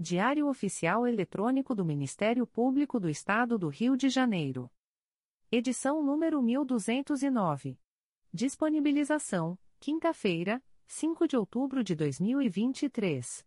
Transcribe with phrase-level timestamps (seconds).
[0.00, 4.70] Diário Oficial Eletrônico do Ministério Público do Estado do Rio de Janeiro.
[5.50, 7.76] Edição número 1209.
[8.32, 13.44] Disponibilização: quinta-feira, 5 de outubro de 2023.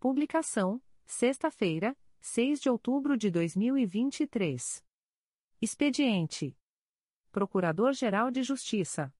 [0.00, 4.84] Publicação: sexta-feira, 6 de outubro de 2023.
[5.60, 6.58] Expediente:
[7.30, 9.14] Procurador-Geral de Justiça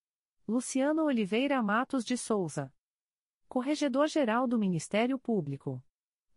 [0.48, 2.74] Luciano Oliveira Matos de Souza.
[3.48, 5.80] Corregedor-Geral do Ministério Público.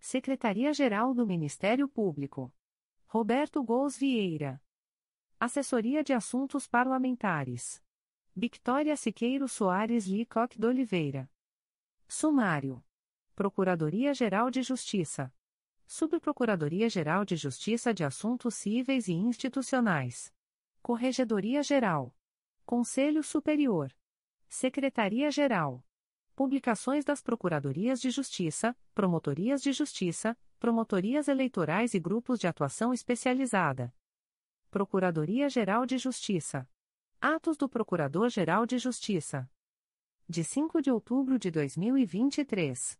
[0.00, 2.50] Secretaria-Geral do Ministério Público.
[3.06, 4.60] Roberto Gous Vieira.
[5.38, 7.82] Assessoria de Assuntos Parlamentares.
[8.34, 11.30] Victoria Siqueiro Soares Licoque de Oliveira.
[12.08, 12.82] Sumário.
[13.34, 15.32] Procuradoria-Geral de Justiça.
[15.86, 20.32] Subprocuradoria-Geral de Justiça de Assuntos Cíveis e Institucionais.
[20.80, 22.16] Corregedoria-Geral.
[22.64, 23.94] Conselho Superior.
[24.48, 25.84] Secretaria-Geral.
[26.40, 33.94] Publicações das Procuradorias de Justiça, Promotorias de Justiça, Promotorias Eleitorais e Grupos de Atuação Especializada.
[34.70, 36.66] Procuradoria-Geral de Justiça.
[37.20, 39.50] Atos do Procurador-Geral de Justiça.
[40.26, 42.98] De 5 de outubro de 2023.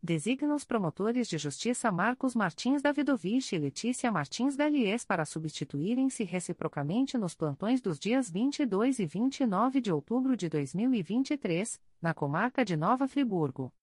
[0.00, 7.18] Designa os promotores de justiça Marcos Martins Davidovich e Letícia Martins Galies para substituírem-se reciprocamente
[7.18, 13.08] nos plantões dos dias 22 e 29 de outubro de 2023, na comarca de Nova
[13.08, 13.74] Friburgo.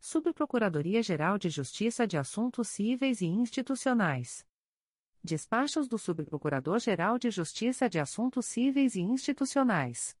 [0.00, 4.42] Subprocuradoria-Geral de Justiça de Assuntos Cíveis e Institucionais.
[5.22, 10.16] Despachos do Subprocurador-Geral de Justiça de Assuntos Cíveis e Institucionais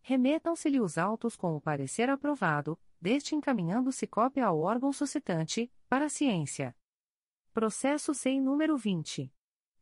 [0.00, 6.74] Remetam-se-lhe os autos com o parecer aprovado, deste encaminhando-se cópia ao órgão suscitante, para ciência.
[7.52, 9.30] Processo SEI número 20.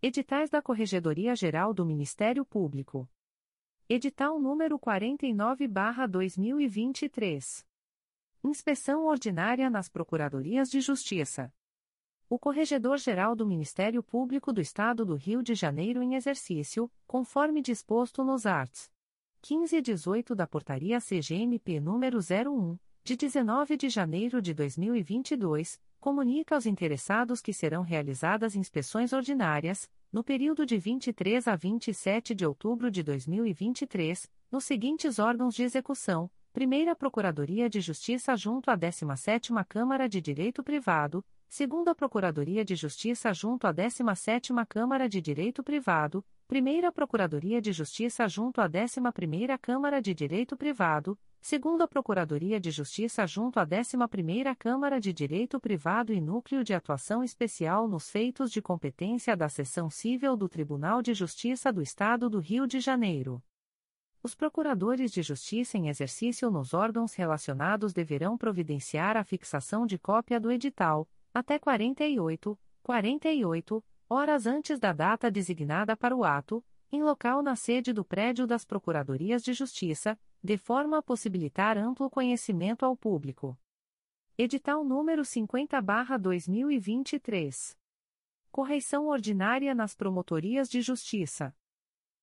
[0.01, 3.09] Editais da Corregedoria Geral do Ministério Público.
[3.87, 7.65] Edital número 49-2023.
[8.43, 11.53] Inspeção ordinária nas Procuradorias de Justiça.
[12.27, 18.23] O Corregedor-Geral do Ministério Público do Estado do Rio de Janeiro em exercício, conforme disposto
[18.23, 18.89] nos arts.
[19.43, 26.55] 15 e 18 da Portaria CGMP número 01, de 19 de janeiro de 2022, comunica
[26.55, 32.89] aos interessados que serão realizadas inspeções ordinárias, no período de 23 a 27 de outubro
[32.89, 40.09] de 2023, nos seguintes órgãos de execução: Primeira Procuradoria de Justiça junto à 17ª Câmara
[40.09, 46.91] de Direito Privado, Segunda Procuradoria de Justiça junto à 17ª Câmara de Direito Privado, Primeira
[46.91, 53.59] Procuradoria de Justiça junto à 11ª Câmara de Direito Privado, Segunda Procuradoria de Justiça junto
[53.59, 59.37] à 11ª Câmara de Direito Privado e Núcleo de Atuação Especial nos feitos de competência
[59.37, 63.41] da Seção Civil do Tribunal de Justiça do Estado do Rio de Janeiro.
[64.21, 70.39] Os procuradores de justiça em exercício nos órgãos relacionados deverão providenciar a fixação de cópia
[70.39, 77.43] do edital, até 48, 48 horas antes da data designada para o ato, em local
[77.43, 82.95] na sede do prédio das Procuradorias de Justiça, de forma a possibilitar amplo conhecimento ao
[82.95, 83.59] público.
[84.37, 87.75] Edital número 50/2023.
[88.49, 91.53] Correição ordinária nas Promotorias de Justiça.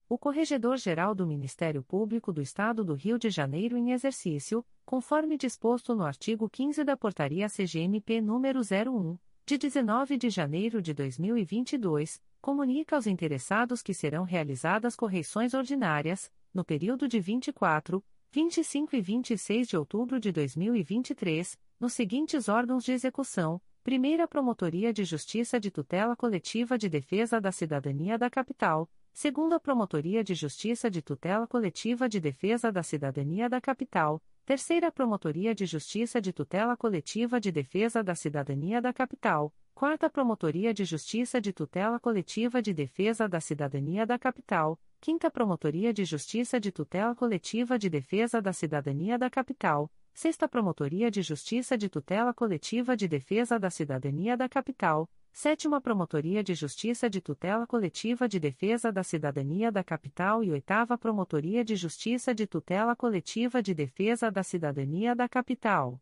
[0.09, 5.95] O Corregedor-Geral do Ministério Público do Estado do Rio de Janeiro em exercício, conforme disposto
[5.95, 12.97] no artigo 15 da Portaria CGMP nº 01, de 19 de janeiro de 2022, comunica
[12.97, 19.77] aos interessados que serão realizadas correições ordinárias, no período de 24, 25 e 26 de
[19.77, 26.79] outubro de 2023, nos seguintes órgãos de execução: Primeira Promotoria de Justiça de Tutela Coletiva
[26.79, 32.73] de Defesa da Cidadania da Capital, Segunda Promotoria de Justiça de Tutela Coletiva de Defesa
[32.73, 38.83] da Cidadania da Capital, Terceira Promotoria de Justiça de Tutela Coletiva de Defesa da Cidadania
[38.83, 44.81] da Capital, Quarta Promotoria de Justiça de Tutela Coletiva de Defesa da Cidadania da Capital,
[45.01, 51.09] Quinta Promotoria de Justiça de Tutela Coletiva de Defesa da Cidadania da Capital, Sexta Promotoria
[51.09, 57.09] de Justiça de Tutela Coletiva de Defesa da Cidadania da Capital, Sétima Promotoria de Justiça
[57.09, 62.47] de Tutela Coletiva de Defesa da Cidadania da Capital e Oitava Promotoria de Justiça de
[62.47, 65.99] Tutela Coletiva de Defesa da Cidadania da Capital.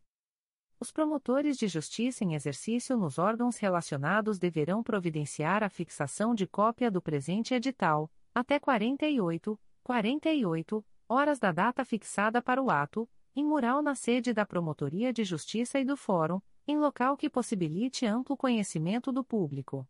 [0.81, 6.91] Os promotores de justiça em exercício nos órgãos relacionados deverão providenciar a fixação de cópia
[6.91, 13.81] do presente edital, até 48, 48 horas da data fixada para o ato, em mural
[13.81, 19.11] na sede da Promotoria de Justiça e do Fórum, em local que possibilite amplo conhecimento
[19.11, 19.87] do público.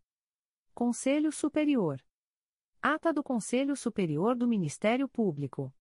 [0.74, 2.02] Conselho Superior.
[2.82, 5.74] Ata do Conselho Superior do Ministério Público.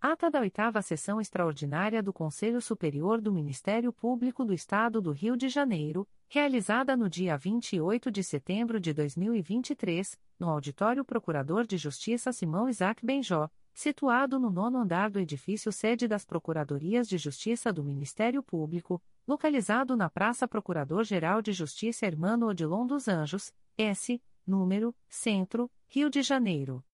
[0.00, 5.36] Ata da oitava sessão extraordinária do Conselho Superior do Ministério Público do Estado do Rio
[5.36, 12.32] de Janeiro, realizada no dia 28 de setembro de 2023, no Auditório Procurador de Justiça
[12.32, 17.84] Simão Isaac Benjó, situado no nono andar do edifício sede das Procuradorias de Justiça do
[17.84, 25.70] Ministério Público, localizado na Praça Procurador-Geral de Justiça Hermano Odilon dos Anjos, S, número, Centro,
[25.86, 26.84] Rio de Janeiro.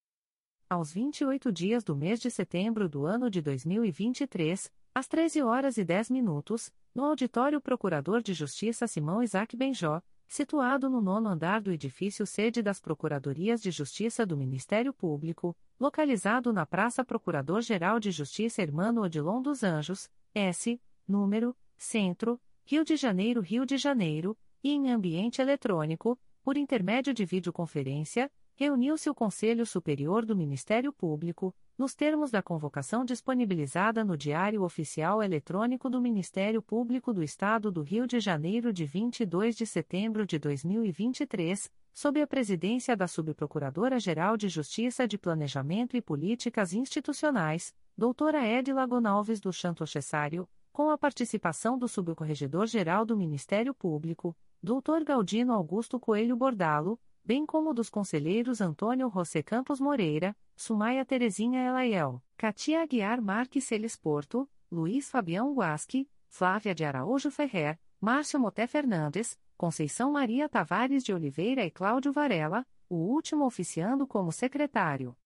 [0.69, 5.85] Aos 28 dias do mês de setembro do ano de 2023, às 13 horas e
[5.85, 11.73] 10 minutos, no Auditório Procurador de Justiça Simão Isaac Benjó, situado no nono andar do
[11.73, 18.61] edifício sede das Procuradorias de Justiça do Ministério Público, localizado na Praça Procurador-Geral de Justiça
[18.61, 20.79] Hermano Odilon dos Anjos, S,
[21.09, 27.25] número, Centro, Rio de Janeiro, Rio de Janeiro, e em ambiente eletrônico, por intermédio de
[27.25, 34.63] videoconferência, reuniu-se o Conselho Superior do Ministério Público, nos termos da convocação disponibilizada no Diário
[34.63, 40.27] Oficial Eletrônico do Ministério Público do Estado do Rio de Janeiro de 22 de setembro
[40.27, 48.47] de 2023, sob a presidência da Subprocuradora-Geral de Justiça de Planejamento e Políticas Institucionais, doutora
[48.47, 55.55] Edila Gonalves do Chanto Cessário, com a participação do Subcorregedor-Geral do Ministério Público, doutor Galdino
[55.55, 62.83] Augusto Coelho Bordalo, bem como dos conselheiros Antônio José Campos Moreira, Sumaia Terezinha Elaiel, Katia
[62.83, 70.13] Aguiar Marques Celes Porto, Luiz Fabião Guasque, Flávia de Araújo Ferrer, Márcio Moté Fernandes, Conceição
[70.13, 75.17] Maria Tavares de Oliveira e Cláudio Varela, o último oficiando como secretário.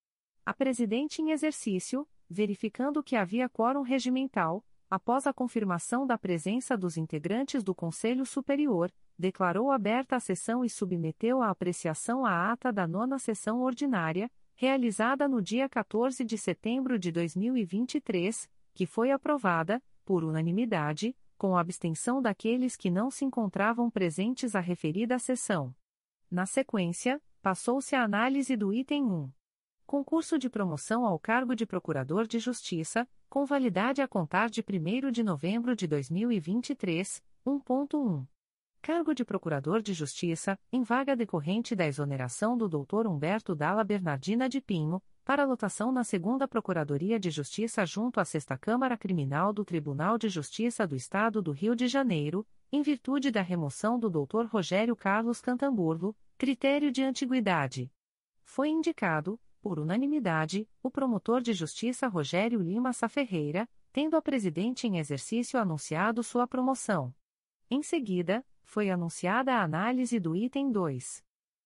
[0.46, 6.96] A presidente em exercício, verificando que havia quórum regimental, após a confirmação da presença dos
[6.96, 12.88] integrantes do Conselho Superior, declarou aberta a sessão e submeteu à apreciação a ata da
[12.88, 20.24] nona sessão ordinária, realizada no dia 14 de setembro de 2023, que foi aprovada, por
[20.24, 25.74] unanimidade, com abstenção daqueles que não se encontravam presentes à referida sessão.
[26.28, 29.39] Na sequência, passou-se a análise do item 1.
[29.90, 35.10] Concurso de promoção ao cargo de Procurador de Justiça, com validade a contar de 1
[35.10, 38.24] de novembro de 2023, 1.1.
[38.80, 43.08] Cargo de Procurador de Justiça, em vaga decorrente da exoneração do Dr.
[43.08, 48.56] Humberto Dalla Bernardina de Pinho, para lotação na Segunda Procuradoria de Justiça junto à Sexta
[48.56, 53.42] Câmara Criminal do Tribunal de Justiça do Estado do Rio de Janeiro, em virtude da
[53.42, 54.44] remoção do Dr.
[54.46, 57.90] Rogério Carlos Cantamburlo, critério de antiguidade.
[58.44, 64.98] Foi indicado, por unanimidade, o promotor de justiça Rogério Lima Saferreira, tendo a presidente em
[64.98, 67.14] exercício anunciado sua promoção.
[67.70, 71.22] Em seguida, foi anunciada a análise do item 2.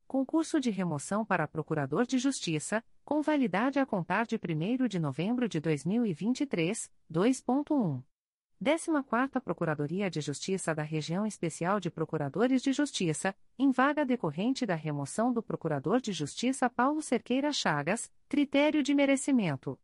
[0.07, 5.49] Concurso de remoção para Procurador de Justiça, com validade a contar de 1 de novembro
[5.49, 8.03] de 2023, 2.1.
[8.65, 14.75] 14ª Procuradoria de Justiça da Região Especial de Procuradores de Justiça, em vaga decorrente da
[14.75, 19.79] remoção do Procurador de Justiça Paulo Cerqueira Chagas, critério de merecimento.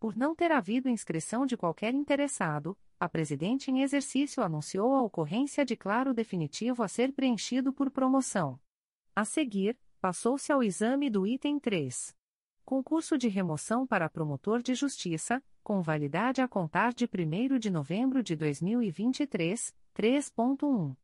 [0.00, 5.62] Por não ter havido inscrição de qualquer interessado, a Presidente em exercício anunciou a ocorrência
[5.62, 8.58] de claro definitivo a ser preenchido por promoção.
[9.14, 12.16] A seguir, passou-se ao exame do item 3.
[12.64, 18.22] Concurso de remoção para promotor de justiça, com validade a contar de 1 de novembro
[18.22, 20.96] de 2023, 3.1.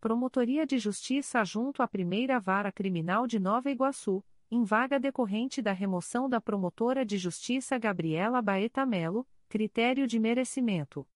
[0.00, 5.72] Promotoria de Justiça junto à Primeira Vara Criminal de Nova Iguaçu, em vaga decorrente da
[5.72, 11.06] remoção da promotora de justiça Gabriela Baeta Melo, critério de merecimento.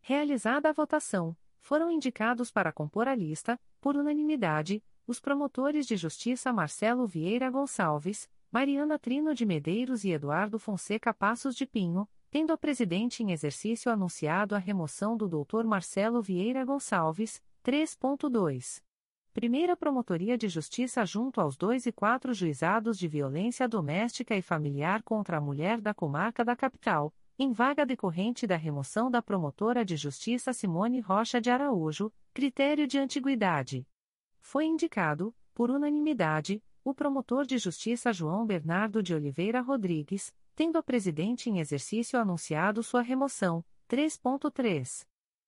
[0.00, 6.52] Realizada a votação, foram indicados para compor a lista, por unanimidade, os promotores de justiça
[6.52, 12.58] Marcelo Vieira Gonçalves, Mariana Trino de Medeiros e Eduardo Fonseca Passos de Pinho, tendo a
[12.58, 15.62] presidente em exercício anunciado a remoção do Dr.
[15.64, 18.82] Marcelo Vieira Gonçalves, 3.2.
[19.32, 25.00] Primeira Promotoria de Justiça junto aos dois e quatro juizados de violência doméstica e familiar
[25.04, 29.96] contra a mulher da comarca da capital, em vaga decorrente da remoção da promotora de
[29.96, 33.86] justiça Simone Rocha de Araújo, critério de antiguidade.
[34.40, 40.82] Foi indicado, por unanimidade, o promotor de justiça João Bernardo de Oliveira Rodrigues, tendo a
[40.82, 43.64] presidente em exercício anunciado sua remoção.
[43.88, 45.04] 3.3.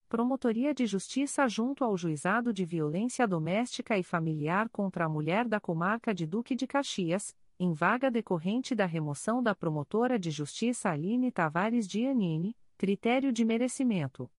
[0.09, 5.59] Promotoria de Justiça junto ao Juizado de Violência Doméstica e Familiar contra a Mulher da
[5.59, 11.33] Comarca de Duque de Caxias, em vaga decorrente da remoção da promotora de Justiça Aline
[11.33, 14.31] Tavares Giannini, critério de merecimento.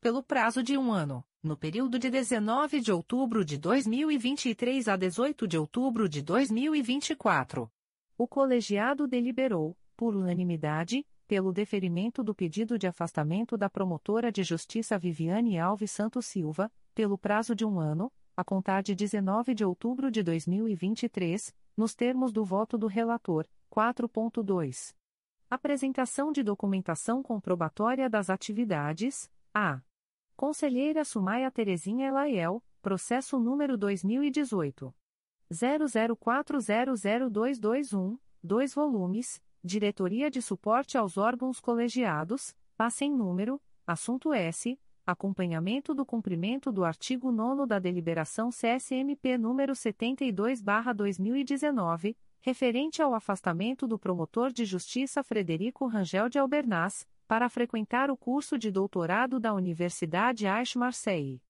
[0.00, 5.46] pelo prazo de um ano no período de 19 de outubro de 2023 a 18
[5.46, 7.70] de outubro de 2024.
[8.16, 14.98] O colegiado deliberou, por unanimidade, pelo deferimento do pedido de afastamento da promotora de justiça
[14.98, 20.10] Viviane Alves Santos Silva, pelo prazo de um ano, a contar de 19 de outubro
[20.10, 24.94] de 2023, nos termos do voto do relator, 4.2.
[25.50, 29.82] Apresentação de documentação comprobatória das atividades, a.
[30.36, 34.92] Conselheira Sumaia Terezinha Elaiel, processo número 2018.
[35.52, 44.78] 00400221, 2 volumes, Diretoria de Suporte aos Órgãos Colegiados, passa em número, assunto S.
[45.06, 53.98] acompanhamento do cumprimento do artigo 9 da Deliberação CSMP número 72/2019, referente ao afastamento do
[53.98, 60.46] promotor de justiça Frederico Rangel de Albernaz, para frequentar o curso de doutorado da Universidade
[60.46, 61.40] Aix-Marseille.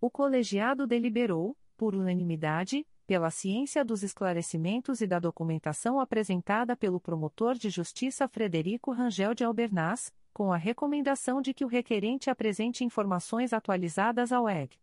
[0.00, 7.56] O colegiado deliberou, por unanimidade, pela ciência dos esclarecimentos e da documentação apresentada pelo promotor
[7.56, 13.52] de justiça Frederico Rangel de Albernaz, com a recomendação de que o requerente apresente informações
[13.52, 14.78] atualizadas ao EG.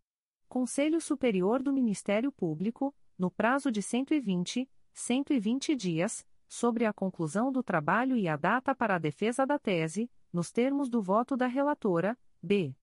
[0.49, 7.63] Conselho Superior do Ministério Público, no prazo de 120, 120 dias, sobre a conclusão do
[7.63, 12.17] trabalho e a data para a defesa da tese, nos termos do voto da relatora,
[12.43, 12.75] B.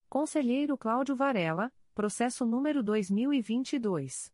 [0.09, 4.33] Conselheiro Cláudio Varela, processo número 2022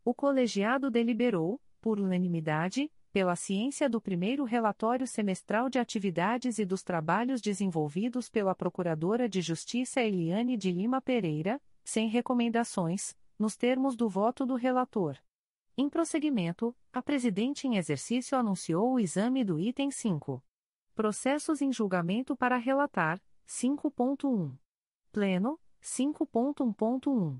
[0.03, 6.83] O colegiado deliberou, por unanimidade, pela ciência do primeiro relatório semestral de atividades e dos
[6.83, 14.09] trabalhos desenvolvidos pela Procuradora de Justiça Eliane de Lima Pereira, sem recomendações, nos termos do
[14.09, 15.17] voto do relator.
[15.77, 20.43] Em prosseguimento, a presidente em exercício anunciou o exame do item 5.
[20.93, 24.53] Processos em julgamento para relatar, 5.1.
[25.13, 27.39] Pleno, 5.1.1.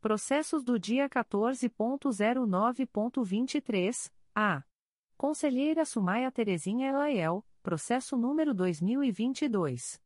[0.00, 4.64] Processos do dia 14.09.23, a.
[5.20, 10.00] Conselheira Sumaia Terezinha Elaiel, processo número 2022.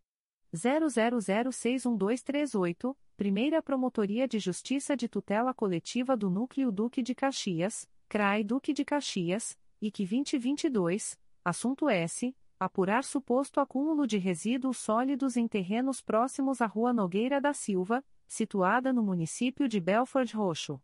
[0.53, 8.73] 00061238, Primeira Promotoria de Justiça de Tutela Coletiva do Núcleo Duque de Caxias, CRAI Duque
[8.73, 12.35] de Caxias, IC 2022, assunto S.
[12.59, 18.91] Apurar suposto acúmulo de resíduos sólidos em terrenos próximos à Rua Nogueira da Silva, situada
[18.93, 20.81] no município de Belford Roxo.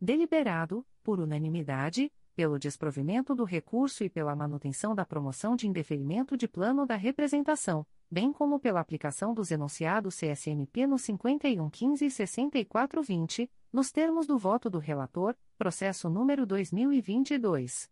[0.00, 6.46] Deliberado, por unanimidade, pelo desprovimento do recurso e pela manutenção da promoção de indeferimento de
[6.46, 13.90] plano da representação, bem como pela aplicação dos enunciados CSMP no 5115 e 6420, nos
[13.90, 17.90] termos do voto do relator, processo número 2022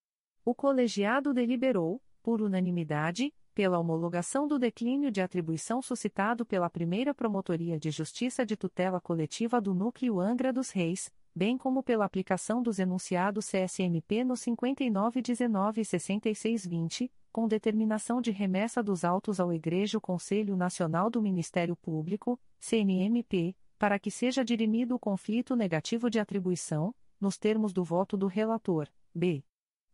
[0.44, 7.80] O colegiado deliberou, por unanimidade, pela homologação do declínio de atribuição suscitado pela primeira Promotoria
[7.80, 12.78] de Justiça de Tutela Coletiva do Núcleo Angra dos Reis, bem como pela aplicação dos
[12.78, 20.54] enunciados CSMP no 5919 e 6620, com determinação de remessa dos autos ao Egrejo Conselho
[20.54, 27.38] Nacional do Ministério Público, CNMP, para que seja dirimido o conflito negativo de atribuição, nos
[27.38, 29.42] termos do voto do relator, B.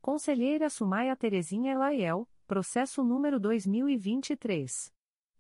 [0.01, 4.93] Conselheira Sumaia Terezinha Elaiel, Processo número 2023.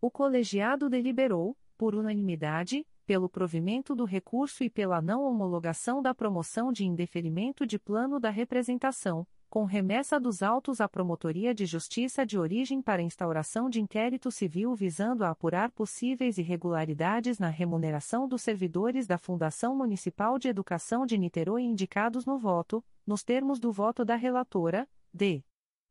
[0.00, 6.72] O colegiado deliberou, por unanimidade, pelo provimento do recurso e pela não homologação da promoção
[6.72, 12.36] de indeferimento de plano da representação, com remessa dos autos à Promotoria de Justiça de
[12.36, 19.06] origem para instauração de inquérito civil visando a apurar possíveis irregularidades na remuneração dos servidores
[19.06, 24.16] da Fundação Municipal de Educação de Niterói indicados no voto, nos termos do voto da
[24.16, 25.44] relatora, D.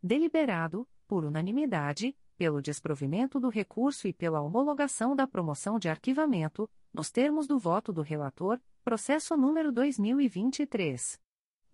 [0.00, 7.10] Deliberado, por unanimidade, pelo desprovimento do recurso e pela homologação da promoção de arquivamento, nos
[7.10, 11.18] termos do voto do relator, processo número 2023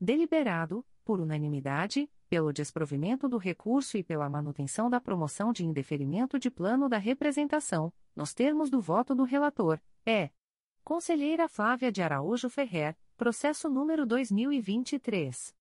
[0.00, 6.50] Deliberado, por unanimidade, pelo desprovimento do recurso e pela manutenção da promoção de indeferimento de
[6.50, 10.30] plano da representação, nos termos do voto do relator, é.
[10.84, 15.57] Conselheira Flávia de Araújo Ferrer, processo número 2023.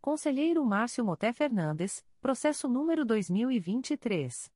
[0.00, 4.50] Conselheiro Márcio Moté Fernandes, processo número 2023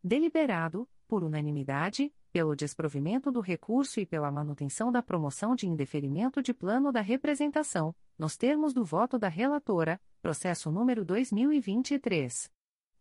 [0.03, 6.53] Deliberado, por unanimidade, pelo desprovimento do recurso e pela manutenção da promoção de indeferimento de
[6.53, 12.49] plano da representação, nos termos do voto da relatora, processo número 2023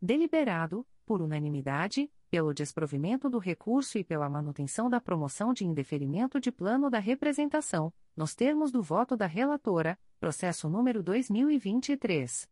[0.00, 6.50] Deliberado, por unanimidade, pelo desprovimento do recurso e pela manutenção da promoção de indeferimento de
[6.50, 12.50] plano da representação, nos termos do voto da relatora, processo número 2023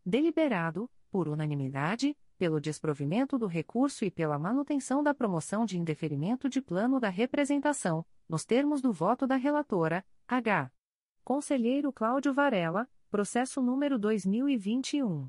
[0.05, 6.61] Deliberado, por unanimidade, pelo desprovimento do recurso e pela manutenção da promoção de indeferimento de
[6.61, 10.71] plano da representação, nos termos do voto da relatora, H.
[11.23, 15.27] Conselheiro Cláudio Varela, processo número 2021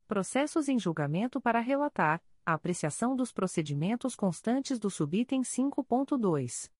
[0.07, 6.71] Processos em julgamento para relatar, a apreciação dos procedimentos constantes do subitem 5.2.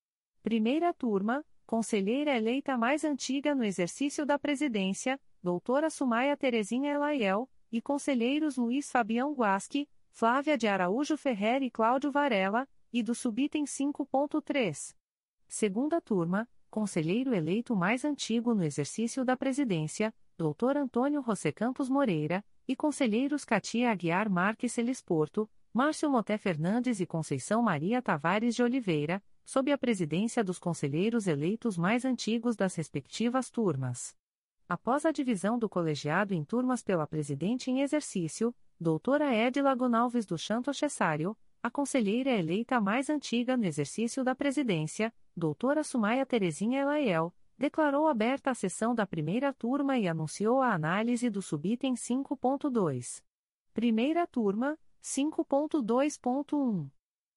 [0.42, 7.80] Primeira turma, conselheira eleita mais antiga no exercício da presidência, doutora Sumaia Terezinha Elaiel, e
[7.80, 14.94] conselheiros Luiz Fabião Guasque, Flávia de Araújo Ferrer e Cláudio Varela, e do subitem 5.3.
[15.48, 20.78] Segunda turma, conselheiro eleito mais antigo no exercício da presidência, Dr.
[20.78, 27.62] Antônio José Campos Moreira, e conselheiros Katia Aguiar Marques Celisporto, Márcio Moté Fernandes e Conceição
[27.62, 34.16] Maria Tavares de Oliveira, sob a presidência dos conselheiros eleitos mais antigos das respectivas turmas.
[34.68, 40.40] Após a divisão do colegiado em turmas pela presidente em exercício, doutora Edila Gonalves do
[40.40, 47.32] Chanto Cessário, a conselheira eleita mais antiga no exercício da presidência, doutora Sumaia Terezinha Elaiel,
[47.56, 53.22] declarou aberta a sessão da primeira turma e anunciou a análise do subitem 5.2.
[53.72, 56.90] Primeira turma, 5.2.1.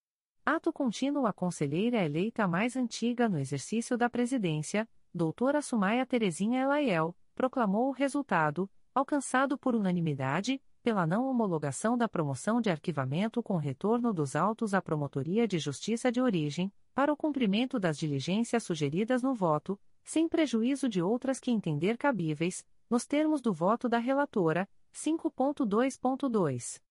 [0.44, 7.16] Ato contínuo a conselheira eleita mais antiga no exercício da presidência, doutora Sumaia Terezinha Elaiel,
[7.36, 14.12] proclamou o resultado, alcançado por unanimidade, pela não homologação da promoção de arquivamento com retorno
[14.12, 19.32] dos autos à Promotoria de Justiça de Origem, para o cumprimento das diligências sugeridas no
[19.34, 26.82] voto, sem prejuízo de outras que entender cabíveis, nos termos do voto da relatora, 5.2.2.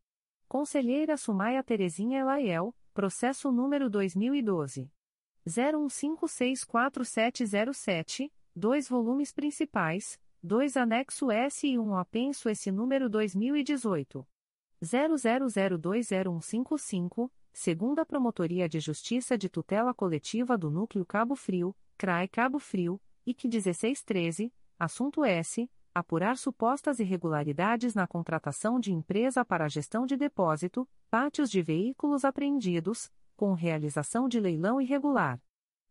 [0.47, 4.89] Conselheira Sumaia Terezinha Elaiel, Processo número 2012.
[5.47, 14.23] 01564707, dois volumes principais, dois anexo S e um apenso S número 2018.
[14.83, 23.01] 00020155, segunda Promotoria de Justiça de Tutela Coletiva do Núcleo Cabo Frio, CRAE Cabo Frio,
[23.25, 30.89] IC 1613, assunto S apurar supostas irregularidades na contratação de empresa para gestão de depósito,
[31.09, 35.39] pátios de veículos apreendidos, com realização de leilão irregular.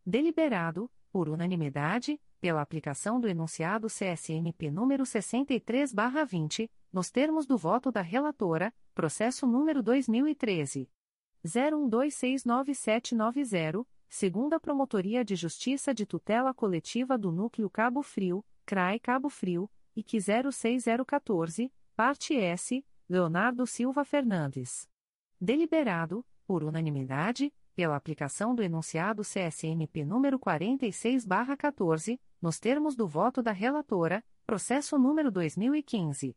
[0.04, 8.00] Deliberado, por unanimidade, pela aplicação do enunciado CSNP número 63/20, nos termos do voto da
[8.00, 10.90] relatora, processo número 2013
[11.44, 19.70] 01269790, segunda Promotoria de Justiça de Tutela Coletiva do Núcleo Cabo Frio, CRAI Cabo Frio
[19.94, 24.88] e que 06014, parte S, Leonardo Silva Fernandes.
[25.40, 33.52] Deliberado, por unanimidade, pela aplicação do enunciado CSNP número 46/14, nos termos do voto da
[33.52, 36.36] relatora, processo número 2015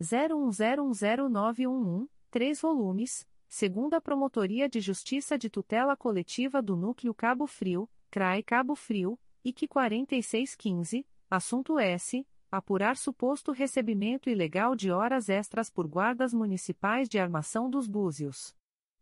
[0.00, 8.42] 01010911, três volumes, segunda Promotoria de Justiça de Tutela Coletiva do Núcleo Cabo Frio, CRAE
[8.42, 16.34] Cabo Frio, IC 4615, assunto S apurar suposto recebimento ilegal de horas extras por guardas
[16.34, 18.54] municipais de armação dos Búzios.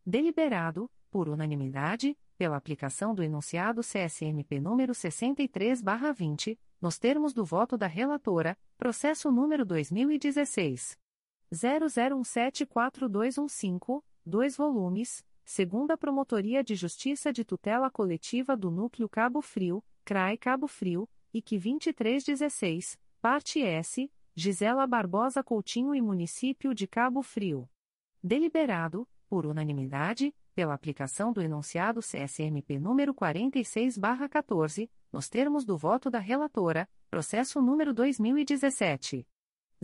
[0.06, 7.88] Deliberado, por unanimidade, pela aplicação do enunciado CSMP número 63/20, nos termos do voto da
[7.88, 10.96] relatora, processo número 2016
[11.52, 20.38] 00174215, dois volumes, segunda Promotoria de Justiça de Tutela Coletiva do Núcleo Cabo Frio, CRAI
[20.38, 27.68] Cabo Frio, IC 2316 Parte S, Gisela Barbosa Coutinho e Município de Cabo Frio.
[28.22, 36.18] Deliberado, por unanimidade, pela aplicação do enunciado CSMP número 46/14, nos termos do voto da
[36.18, 39.28] relatora, processo número 2017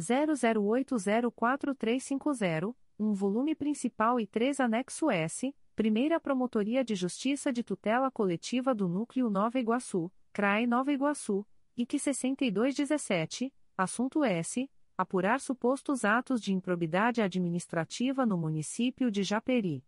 [0.00, 8.74] 00804350, um volume principal e três anexo S, Primeira Promotoria de Justiça de Tutela Coletiva
[8.74, 14.70] do Núcleo Nova Iguaçu, CRAE Nova Iguaçu, IC 6217, assunto S.
[14.94, 19.82] Apurar supostos atos de improbidade administrativa no município de Japeri.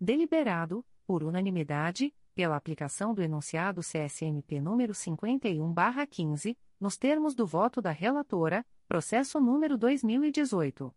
[0.00, 7.90] Deliberado, por unanimidade, pela aplicação do enunciado CSMP número 51/15, nos termos do voto da
[7.90, 10.94] relatora, processo número 2018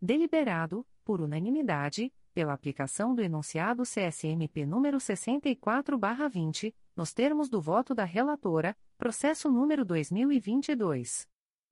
[0.00, 8.02] Deliberado, por unanimidade, pela aplicação do enunciado CSMP número 64/20, nos termos do voto da
[8.02, 11.28] relatora, processo número 2022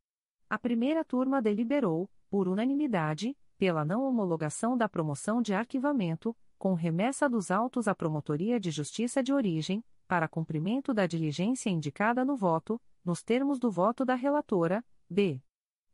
[0.48, 7.28] A primeira turma deliberou, por unanimidade, pela não homologação da promoção de arquivamento, com remessa
[7.28, 12.80] dos autos à Promotoria de Justiça de Origem, para cumprimento da diligência indicada no voto,
[13.04, 15.42] nos termos do voto da relatora, b.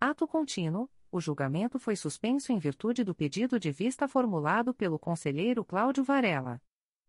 [0.00, 5.64] Ato contínuo, o julgamento foi suspenso em virtude do pedido de vista formulado pelo conselheiro
[5.64, 6.60] Cláudio Varela.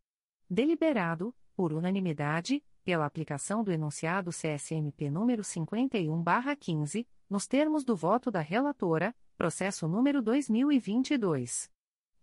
[0.49, 8.41] Deliberado, por unanimidade, pela aplicação do enunciado CSMP número 51/15, nos termos do voto da
[8.41, 11.71] relatora, processo número 2022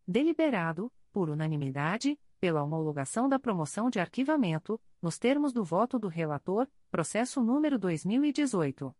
[0.07, 6.69] Deliberado, por unanimidade, pela homologação da promoção de arquivamento, nos termos do voto do relator,
[6.91, 8.95] processo número 2018.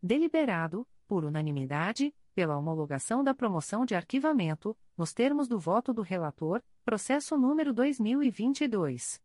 [0.02, 6.62] Deliberado, por unanimidade, pela homologação da promoção de arquivamento, nos termos do voto do relator,
[6.84, 9.20] processo número 2022.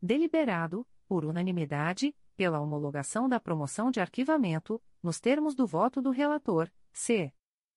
[0.00, 6.70] Deliberado, por unanimidade, pela homologação da promoção de arquivamento, nos termos do voto do relator,
[6.92, 7.32] C.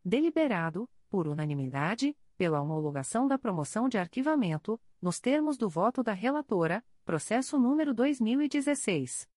[0.04, 6.84] Deliberado, por unanimidade, pela homologação da promoção de arquivamento, nos termos do voto da relatora,
[7.04, 9.28] processo número 2016.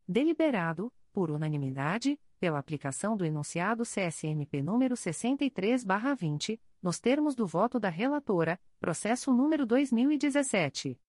[0.07, 7.88] Deliberado, por unanimidade, pela aplicação do enunciado CSMP número 63/20, nos termos do voto da
[7.89, 10.99] relatora, processo número 2017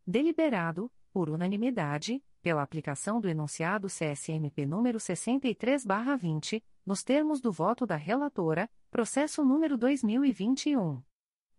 [0.06, 7.96] Deliberado, por unanimidade, pela aplicação do enunciado CSMP número 63/20, nos termos do voto da
[7.96, 11.02] relatora, processo número 2021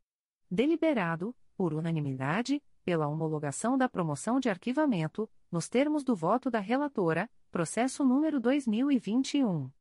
[0.49, 7.27] Deliberado, por unanimidade, pela homologação da promoção de arquivamento, nos termos do voto da relatora,
[7.49, 9.71] processo número 2021.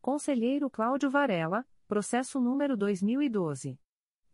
[0.00, 3.76] Conselheiro Cláudio Varela, processo número 2012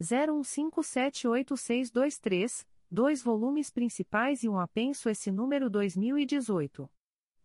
[0.01, 6.91] 01578623, dois volumes principais e um apenso esse número 2018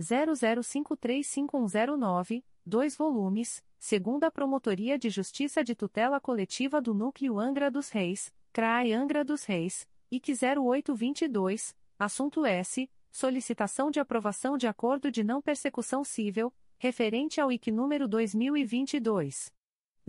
[0.00, 8.34] 00535109, 2 volumes, segunda Promotoria de Justiça de Tutela Coletiva do Núcleo Angra dos Reis,
[8.52, 12.90] CRAI Angra dos Reis, IC 0822, assunto S.
[13.10, 19.50] Solicitação de aprovação de acordo de não persecução civil, referente ao IC número 2022.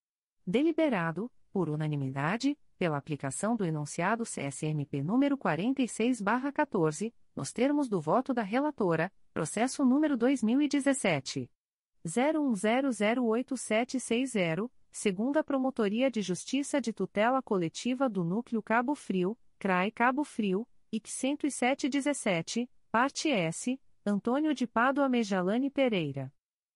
[0.45, 8.41] Deliberado, por unanimidade, pela aplicação do enunciado CSMP número 46/14, nos termos do voto da
[8.41, 11.47] relatora, processo número 2017
[12.03, 20.67] 01008760 segunda Promotoria de Justiça de Tutela Coletiva do Núcleo Cabo Frio, CRAI Cabo Frio,
[20.91, 26.33] IC 10717, parte S, Antônio de Pádua Mejalane Pereira.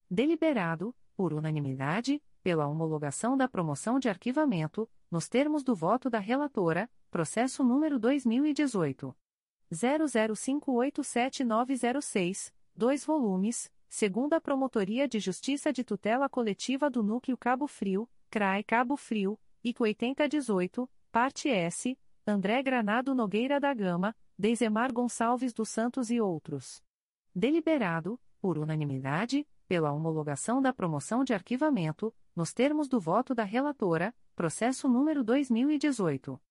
[0.08, 6.88] Deliberado, por unanimidade, pela homologação da promoção de arquivamento, nos termos do voto da relatora,
[7.10, 9.16] processo número 2018.
[9.72, 18.64] 00587906, 2 volumes, segunda Promotoria de Justiça de Tutela Coletiva do Núcleo Cabo Frio, CRAE
[18.64, 26.10] Cabo Frio, IC 8018, parte S, André Granado Nogueira da Gama, Deizemar Gonçalves dos Santos
[26.10, 26.84] e outros.
[27.34, 34.14] Deliberado, por unanimidade, pela homologação da promoção de arquivamento, nos termos do voto da relatora,
[34.36, 36.42] processo número 2018.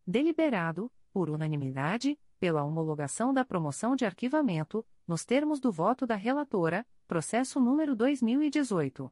[0.08, 6.86] Deliberado, por unanimidade, pela homologação da promoção de arquivamento, nos termos do voto da relatora,
[7.08, 9.10] processo número 2018.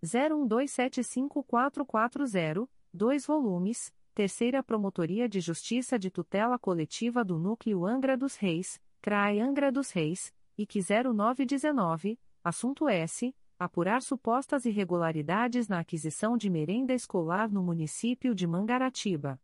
[0.00, 8.80] 01275440, dois volumes Terceira Promotoria de Justiça de Tutela Coletiva do Núcleo Angra dos Reis,
[9.02, 10.78] CRAE Angra dos Reis, IC
[11.12, 13.34] 0919, assunto S.
[13.58, 19.40] Apurar supostas irregularidades na aquisição de merenda escolar no município de Mangaratiba.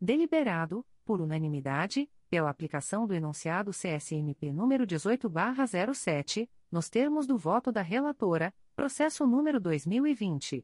[0.00, 7.80] Deliberado, por unanimidade, pela aplicação do enunciado CSMP número 18/07, nos termos do voto da
[7.80, 10.62] relatora, processo número 2020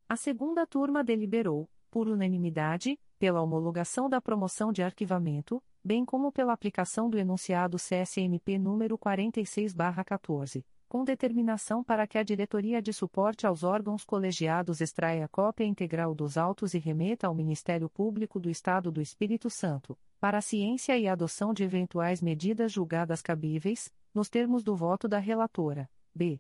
[0.08, 6.54] A segunda turma deliberou, por unanimidade, pela homologação da promoção de arquivamento, bem como pela
[6.54, 13.62] aplicação do enunciado CSMP número 46/14, com determinação para que a Diretoria de Suporte aos
[13.62, 19.02] Órgãos Colegiados extraia cópia integral dos autos e remeta ao Ministério Público do Estado do
[19.02, 24.78] Espírito Santo, para a ciência e adoção de eventuais medidas julgadas cabíveis, nos termos do
[24.78, 25.90] voto da relatora.
[26.16, 26.40] B.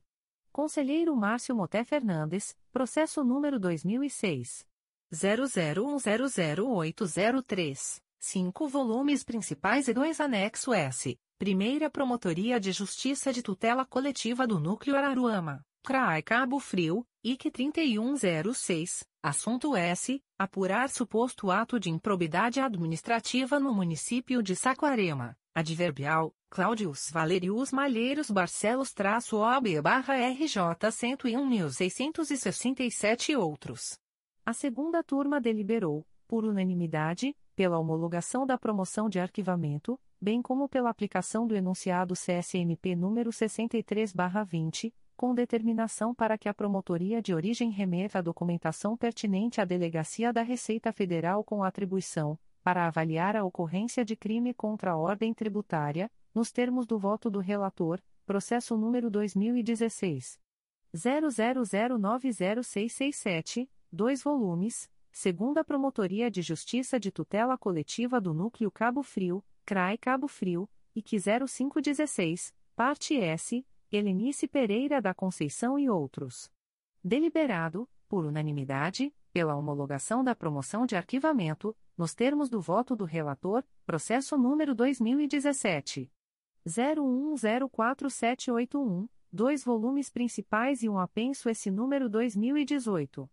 [0.57, 4.65] Conselheiro Márcio Moté Fernandes, processo número 2006.
[5.13, 11.15] 00100803, 5 volumes principais e 2 anexo S.
[11.37, 19.07] Primeira Promotoria de Justiça de Tutela Coletiva do Núcleo Araruama, CRAI Cabo Frio, IC 3106,
[19.21, 20.19] assunto S.
[20.39, 28.93] Apurar suposto ato de improbidade administrativa no município de Saquarema, adverbial, Cláudios Valerius Malheiros Barcelos
[28.93, 30.61] traço OB barra RJ
[30.91, 33.97] 101.667 e outros.
[34.45, 40.91] A segunda turma deliberou, por unanimidade, pela homologação da promoção de arquivamento, bem como pela
[40.91, 48.19] aplicação do enunciado CSMP número 63/20, com determinação para que a promotoria de origem remeta
[48.19, 52.37] a documentação pertinente à Delegacia da Receita Federal com atribuição
[52.67, 57.39] para avaliar a ocorrência de crime contra a ordem tributária, nos termos do voto do
[57.39, 60.37] relator, processo número 2016
[60.93, 69.97] 00090667, dois volumes segunda Promotoria de Justiça de Tutela Coletiva do Núcleo Cabo Frio, CRAE
[69.97, 76.51] Cabo Frio, IC 0516, parte S, Helenice Pereira da Conceição e outros.
[77.01, 83.63] Deliberado, por unanimidade, pela homologação da promoção de arquivamento, nos termos do voto do relator,
[83.85, 86.11] processo número 2017.
[86.65, 93.29] 01104781, dois volumes principais e um apenso esse número 2018.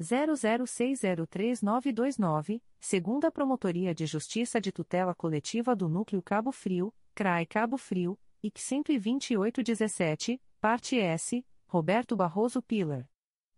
[0.00, 8.16] 00603929, segunda Promotoria de Justiça de Tutela Coletiva do Núcleo Cabo Frio, CRAI Cabo Frio,
[8.40, 13.10] IC 12817, parte S, Roberto Barroso Pilar.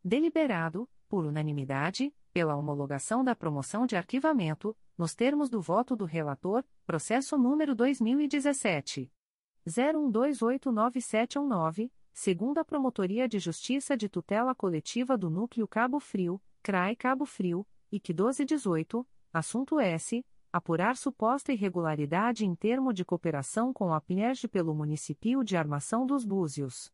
[0.03, 6.65] Deliberado, por unanimidade, pela homologação da promoção de arquivamento, nos termos do voto do relator,
[6.87, 9.13] processo número 2017
[9.69, 17.67] 01289719 segunda Promotoria de Justiça de Tutela Coletiva do Núcleo Cabo Frio, CRAI Cabo Frio,
[17.93, 20.25] IC 1218, assunto S.
[20.51, 26.25] Apurar suposta irregularidade em termo de cooperação com a PNERG pelo município de Armação dos
[26.25, 26.91] Búzios.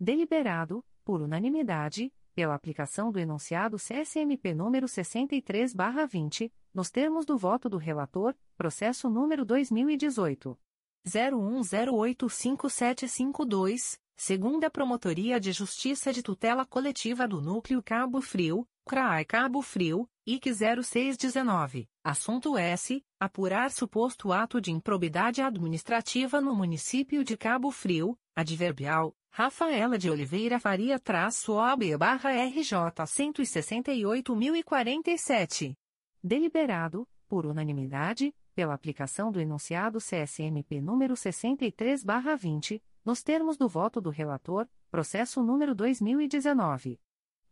[0.00, 7.78] Deliberado, por unanimidade, pela aplicação do enunciado CSMP número 63/20, nos termos do voto do
[7.78, 10.56] relator, processo número 2018
[11.04, 20.08] 01085752 segunda Promotoria de Justiça de Tutela Coletiva do Núcleo Cabo Frio, CRAI Cabo Frio,
[20.24, 20.54] IC
[20.84, 23.04] 0619, assunto S.
[23.18, 30.58] Apurar suposto ato de improbidade administrativa no município de Cabo Frio, adverbial, Rafaela de Oliveira
[30.58, 32.72] Faria traço OAB barra RJ
[33.06, 35.76] 168.047.
[36.20, 43.68] Deliberado, por unanimidade, pela aplicação do enunciado CSMP número 63 barra 20, nos termos do
[43.68, 46.98] voto do relator, processo número 2019.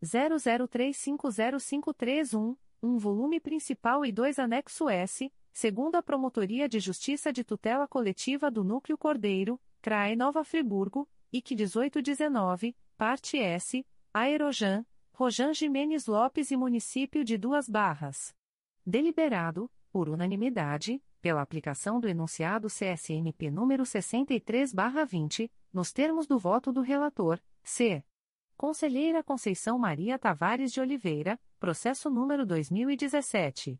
[0.03, 7.87] 00350531, um volume principal e dois anexo S, segundo a Promotoria de Justiça de Tutela
[7.87, 16.51] Coletiva do Núcleo Cordeiro, CRAE Nova Friburgo, IC 1819, parte S, Aerojan, Rojan Jimenez Lopes
[16.51, 18.35] e Município de Duas Barras.
[18.85, 26.81] Deliberado, por unanimidade, pela aplicação do enunciado CSMP número 63/20, nos termos do voto do
[26.81, 28.03] relator, C.
[28.57, 33.79] Conselheira Conceição Maria Tavares de Oliveira, processo número 2017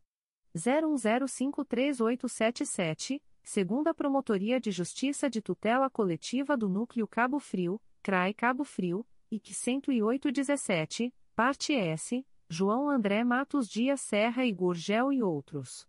[0.55, 9.07] 01053877, segunda Promotoria de Justiça de Tutela Coletiva do Núcleo Cabo Frio, CRAI Cabo Frio,
[9.31, 15.87] IC 10817, parte S, João André Matos Dias Serra e Gurgel e outros.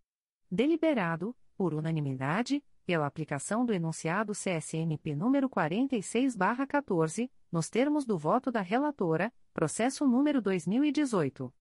[0.51, 8.61] Deliberado, por unanimidade, pela aplicação do enunciado CSMP número 46/14, nos termos do voto da
[8.61, 11.51] relatora, processo número 2018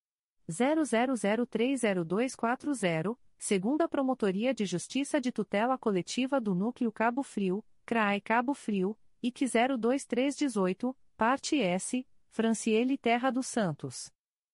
[0.51, 8.96] 00030240, segunda Promotoria de Justiça de Tutela Coletiva do Núcleo Cabo Frio, CRAE Cabo Frio,
[9.22, 9.44] IC
[9.78, 14.10] 02318, parte S, Franciele Terra dos Santos.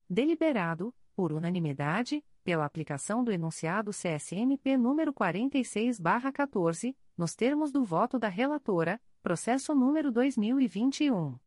[0.08, 8.28] Deliberado, por unanimidade, pela aplicação do enunciado CSMP número 46/14, nos termos do voto da
[8.28, 11.38] relatora, processo número 2021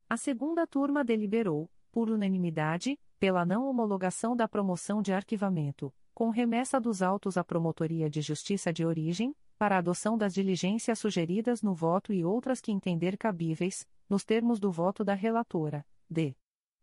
[0.09, 6.81] A segunda turma deliberou, por unanimidade, pela não homologação da promoção de arquivamento, com remessa
[6.81, 12.11] dos autos à Promotoria de Justiça de Origem, para adoção das diligências sugeridas no voto
[12.11, 16.35] e outras que entender cabíveis, nos termos do voto da relatora, d.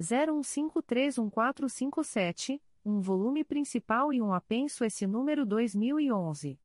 [0.01, 6.57] 01531457, um volume principal e um apenso esse número 2011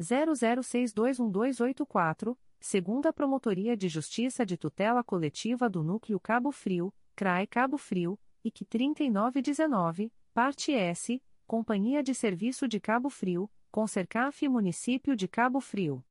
[0.00, 8.18] 00621284, segunda Promotoria de Justiça de Tutela Coletiva do Núcleo Cabo Frio, CRAE Cabo Frio,
[8.42, 16.02] IC 3919, parte S, Companhia de Serviço de Cabo Frio, Concercaf Município de Cabo Frio.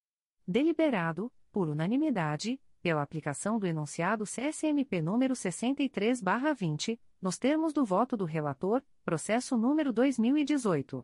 [0.48, 8.26] Deliberado, por unanimidade, pela aplicação do enunciado CSMP número 63/20, nos termos do voto do
[8.26, 11.04] relator, processo número 2018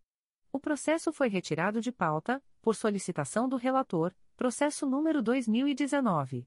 [0.53, 6.47] O processo foi retirado de pauta, por solicitação do relator, processo número 2019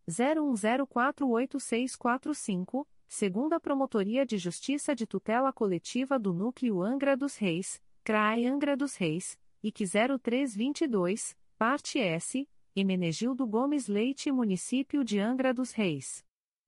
[0.10, 8.78] 01048645 segunda Promotoria de Justiça de Tutela Coletiva do Núcleo Angra dos Reis, CRAE Angra
[8.78, 9.84] dos Reis, IC
[10.18, 16.24] 0322, parte S, Emenegildo Gomes Leite Município de Angra dos Reis.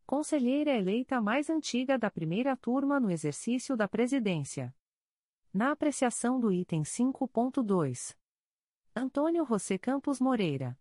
[0.08, 4.74] Conselheira eleita mais antiga da primeira turma no exercício da presidência.
[5.52, 8.16] Na apreciação do item 5.2.
[8.96, 10.80] Antônio José Campos Moreira.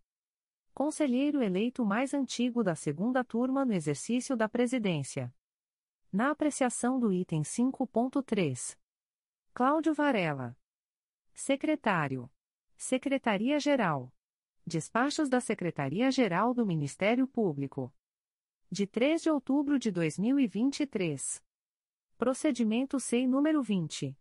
[0.72, 5.30] Conselheiro eleito mais antigo da segunda turma no exercício da presidência.
[6.10, 8.78] Na apreciação do item 5.3.
[9.52, 10.56] Cláudio Varela.
[11.34, 12.32] Secretário.
[12.78, 14.10] Secretaria-Geral.
[14.66, 17.92] Despachos da Secretaria-Geral do Ministério Público.
[18.70, 21.42] De 3 de outubro de 2023.
[22.18, 24.14] Procedimento SEI número 20.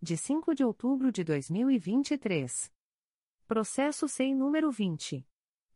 [0.00, 2.70] De 5 de outubro de 2023.
[3.48, 5.26] Processo SEI número 20.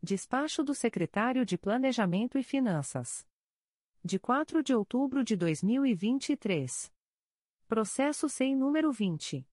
[0.03, 3.25] Despacho do Secretário de Planejamento e Finanças
[4.05, 6.93] de 4 de outubro de 2023.
[7.69, 9.47] Processo sem número 20.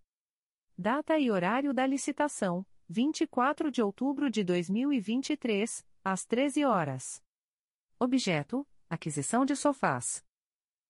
[0.76, 7.22] Data e horário da licitação: 24 de outubro de 2023, às 13 horas.
[8.00, 10.26] Objeto: aquisição de sofás.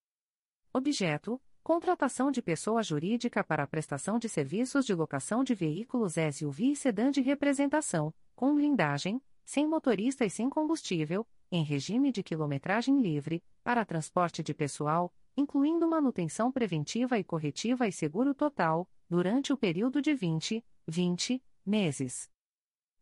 [0.73, 6.73] Objeto: contratação de pessoa jurídica para a prestação de serviços de locação de veículos SUV
[6.73, 13.01] e sedã de representação, com blindagem, sem motorista e sem combustível, em regime de quilometragem
[13.01, 19.57] livre, para transporte de pessoal, incluindo manutenção preventiva e corretiva e seguro total, durante o
[19.57, 22.31] período de 20, 20 meses.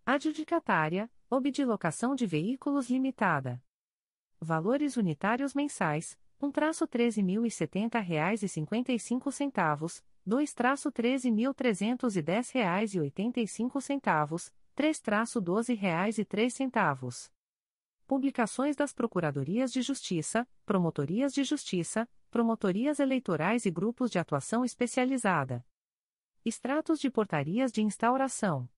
[0.05, 3.61] Adjudicatária, Obdilocação de Veículos Limitada.
[4.41, 6.87] Valores unitários mensais, 1 traço
[8.99, 10.93] cinco centavos, dois traço
[13.47, 17.31] cinco centavos, três traço doze reais três centavos.
[18.07, 25.67] Publicações das Procuradorias de Justiça, Promotorias de Justiça, Promotorias Eleitorais e Grupos de Atuação Especializada.
[26.45, 28.71] Extratos de portarias de instauração.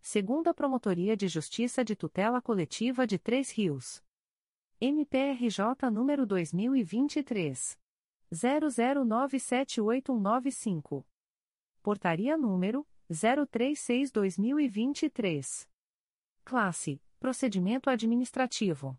[0.00, 4.02] Segunda Promotoria de Justiça de Tutela Coletiva de Três Rios.
[4.80, 7.78] MPRJ número 2023
[8.32, 11.04] 00978195.
[11.80, 15.68] Portaria número 036/2023.
[16.44, 18.98] Classe: Procedimento administrativo.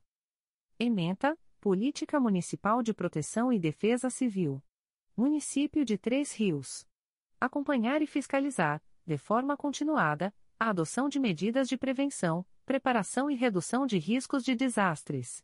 [0.78, 4.62] Ementa: Política Municipal de Proteção e Defesa Civil.
[5.16, 6.86] Município de Três Rios.
[7.40, 13.86] Acompanhar e fiscalizar, de forma continuada, a adoção de medidas de prevenção, preparação e redução
[13.86, 15.44] de riscos de desastres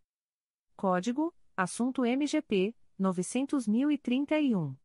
[0.76, 4.76] Código: Assunto MGP 900.031.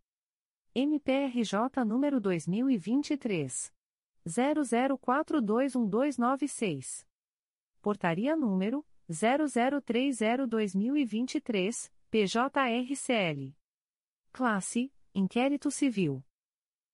[0.74, 3.77] MPRJ número 2023.
[4.28, 7.06] 00421296.
[7.80, 13.54] Portaria número 0030-2023, PJRCL.
[14.32, 16.22] Classe Inquérito Civil.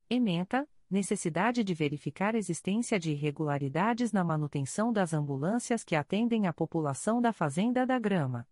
[0.08, 7.20] Ementa: necessidade de verificar existência de irregularidades na manutenção das ambulâncias que atendem a população
[7.20, 8.46] da Fazenda da Grama.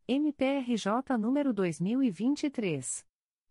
[0.06, 3.06] MPRJ número 2023.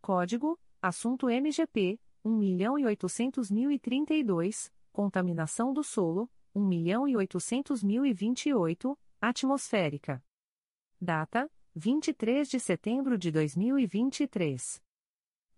[0.00, 10.22] Código: Assunto MGP 1.800.032, Contaminação do solo 1.800.028, Atmosférica.
[11.00, 14.82] Data: 23 de setembro de 2023.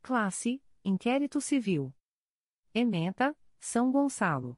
[0.00, 1.92] Classe: Inquérito Civil.
[2.72, 4.56] Ementa: São Gonçalo.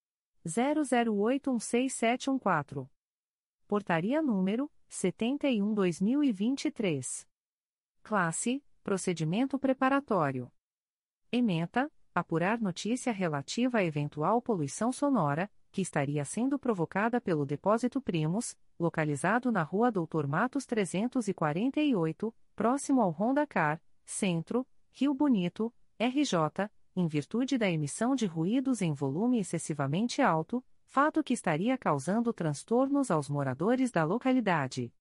[0.48, 2.90] 00816714.
[3.68, 7.27] Portaria número 71/2023.
[8.02, 10.52] Classe: Procedimento preparatório.
[11.32, 18.56] Ementa: apurar notícia relativa a eventual poluição sonora que estaria sendo provocada pelo depósito Primos,
[18.80, 27.07] localizado na Rua Doutor Matos 348, próximo ao Honda Car, Centro, Rio Bonito, RJ, em
[27.07, 33.30] virtude da emissão de ruídos em volume excessivamente alto fato que estaria causando transtornos aos
[33.30, 34.94] moradores da localidade.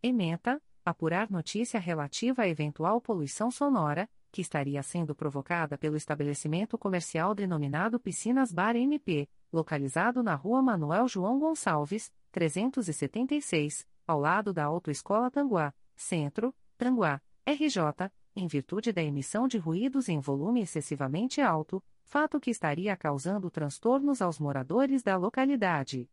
[0.03, 7.35] Ementa: apurar notícia relativa à eventual poluição sonora que estaria sendo provocada pelo estabelecimento comercial
[7.35, 15.31] denominado Piscinas Bar MP localizado na Rua Manuel João Gonçalves, 376, ao lado da Autoescola
[15.31, 22.39] Tanguá, Centro, Tanguá, RJ, em virtude da emissão de ruídos em volume excessivamente alto, fato
[22.39, 26.09] que estaria causando transtornos aos moradores da localidade.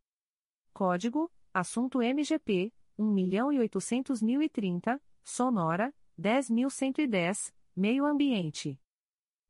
[0.74, 8.82] Código: Assunto MGP 1.800.030, Sonora 10.110, Meio Ambiente.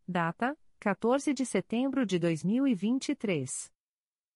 [0.06, 3.72] Data: 14 de setembro de 2023.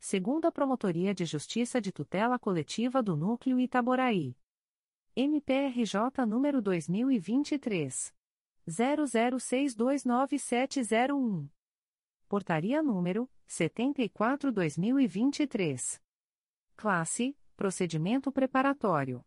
[0.00, 4.34] Segunda Promotoria de Justiça de Tutela Coletiva do Núcleo Itaboraí.
[5.14, 8.14] MPRJ número 2023
[8.66, 11.57] 00629701.
[12.28, 15.98] Portaria número 74/2023.
[16.76, 19.24] Classe: Procedimento preparatório.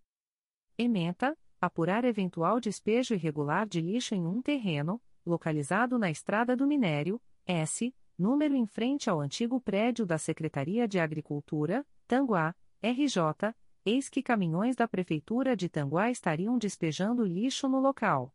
[0.78, 7.20] Ementa: apurar eventual despejo irregular de lixo em um terreno localizado na Estrada do Minério,
[7.46, 14.22] S, número em frente ao antigo prédio da Secretaria de Agricultura, Tanguá, RJ, eis que
[14.22, 18.32] caminhões da Prefeitura de Tanguá estariam despejando lixo no local.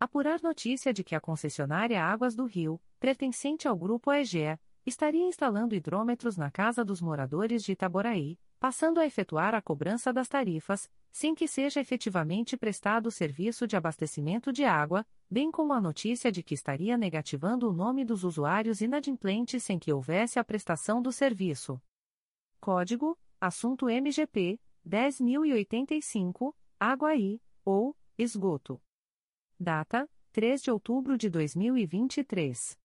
[0.00, 5.76] Apurar notícia de que a concessionária Águas do Rio, pertencente ao Grupo EGEA, estaria instalando
[5.76, 11.34] hidrômetros na casa dos moradores de Itaboraí, passando a efetuar a cobrança das tarifas, sem
[11.34, 16.42] que seja efetivamente prestado o serviço de abastecimento de água, bem como a notícia de
[16.42, 21.80] que estaria negativando o nome dos usuários inadimplentes sem que houvesse a prestação do serviço.
[22.60, 28.80] Código: Assunto MGP 10085, Água-I, ou Esgoto.
[29.58, 32.78] Data: 3 de outubro de 2023.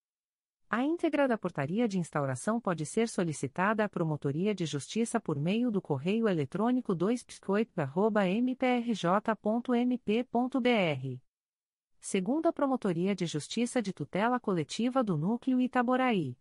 [0.74, 5.70] A íntegra da portaria de instauração pode ser solicitada à Promotoria de Justiça por meio
[5.70, 7.26] do correio eletrônico 2
[8.40, 11.20] mprj.mp.br.
[12.00, 16.38] Segundo a Promotoria de Justiça de Tutela Coletiva do Núcleo Itaboraí.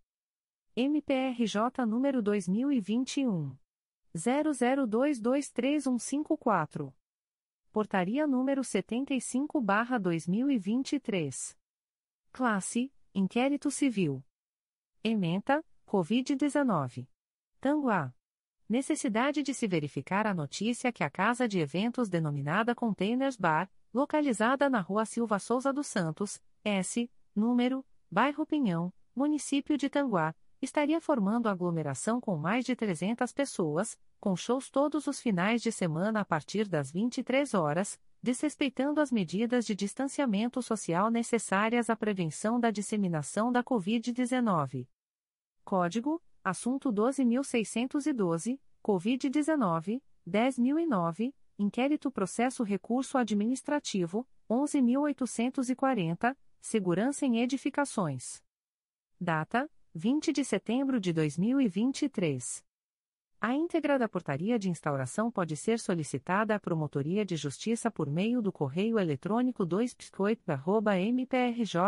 [0.77, 3.59] MPRJ número 2021.
[4.15, 6.94] 00223154.
[7.73, 11.57] Portaria número 75-2023.
[12.31, 14.24] Classe Inquérito Civil.
[15.02, 17.08] Ementa, Covid-19.
[17.60, 18.14] Tanguá.
[18.68, 24.70] Necessidade de se verificar a notícia que a casa de eventos denominada Containers Bar, localizada
[24.70, 30.32] na Rua Silva Souza dos Santos, S, número, bairro Pinhão, município de Tanguá,
[30.62, 36.20] estaria formando aglomeração com mais de 300 pessoas, com shows todos os finais de semana
[36.20, 42.70] a partir das 23 horas, desrespeitando as medidas de distanciamento social necessárias à prevenção da
[42.70, 44.86] disseminação da Covid-19.
[45.64, 58.42] Código: Assunto 12.612, Covid-19, 10.009, Inquérito Processo Recurso Administrativo, 11.840, Segurança em Edificações.
[59.20, 62.64] Data: 20 de setembro de 2023.
[63.42, 68.42] A íntegra da portaria de instauração pode ser solicitada à Promotoria de Justiça por meio
[68.42, 69.96] do correio eletrônico 2
[71.08, 71.80] mprj.mp.br.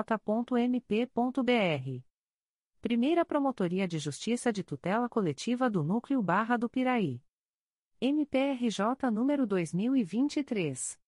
[2.80, 7.20] Primeira Promotoria de Justiça de Tutela Coletiva do Núcleo Barra do Piraí.
[8.00, 10.98] MPRJ número 2023.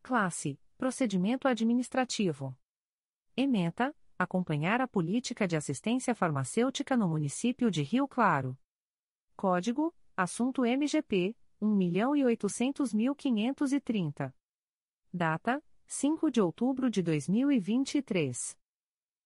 [0.03, 2.55] Classe: Procedimento administrativo.
[3.35, 8.55] Ementa: Acompanhar a política de assistência farmacêutica no município de Rio Claro.
[9.35, 14.31] Código: Assunto MGP 1.800.530.
[15.11, 18.55] Data: 5 de outubro de 2023.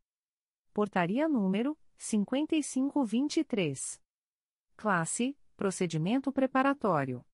[0.73, 4.01] Portaria número 5523.
[4.77, 7.25] Classe: Procedimento preparatório.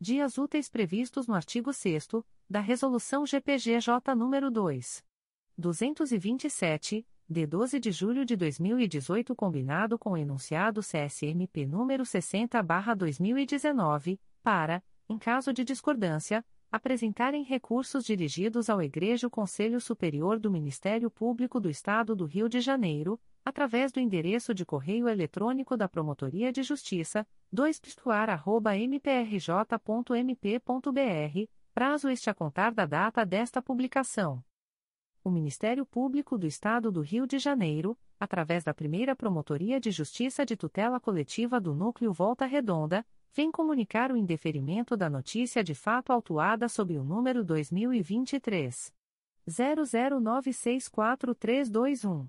[0.00, 2.08] dias úteis previstos no artigo 6
[2.48, 5.04] da Resolução GPGJ nº 2.
[5.56, 14.82] 227, de 12 de julho de 2018, combinado com o enunciado CSMP número 60/2019, para,
[15.08, 21.70] em caso de discordância, apresentarem recursos dirigidos ao Egrejo Conselho Superior do Ministério Público do
[21.70, 27.26] Estado do Rio de Janeiro, através do endereço de correio eletrônico da Promotoria de Justiça,
[27.52, 27.80] 2
[28.88, 29.40] mprj.mp.br,
[31.74, 34.42] prazo este a contar da data desta publicação
[35.24, 40.44] o Ministério Público do Estado do Rio de Janeiro, através da primeira Promotoria de Justiça
[40.44, 46.12] de Tutela Coletiva do Núcleo Volta Redonda, vem comunicar o indeferimento da notícia de fato
[46.12, 48.92] autuada sob o número 2023.
[49.48, 52.28] 00964321.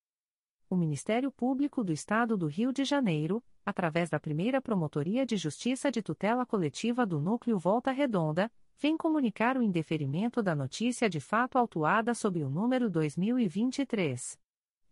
[0.71, 5.91] O Ministério Público do Estado do Rio de Janeiro, através da primeira Promotoria de Justiça
[5.91, 8.49] de Tutela Coletiva do Núcleo Volta Redonda,
[8.79, 14.39] vem comunicar o indeferimento da notícia de fato autuada sob o número 2023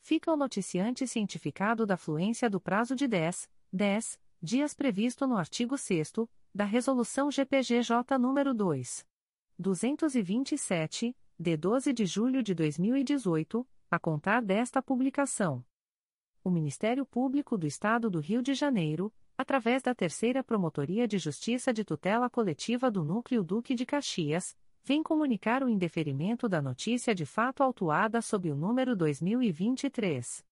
[0.00, 5.76] Fica o noticiante cientificado da fluência do prazo de 10, 10 dias previsto no artigo
[5.76, 6.10] 6
[6.54, 9.06] da Resolução GPGJ nº 2.
[9.58, 15.64] 227, de 12 de julho de 2018, a contar desta publicação
[16.44, 21.72] o Ministério Público do Estado do Rio de Janeiro, através da Terceira Promotoria de Justiça
[21.72, 24.54] de Tutela Coletiva do Núcleo Duque de Caxias,
[24.84, 30.44] vem comunicar o indeferimento da notícia de fato autuada sob o número 2023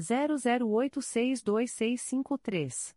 [0.00, 2.96] 00862653.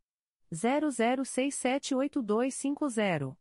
[0.53, 3.35] 00678250.